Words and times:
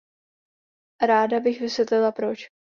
Ráda 1.07 1.39
bych 1.39 1.61
vysvětlila 1.61 2.11
proč. 2.11 2.39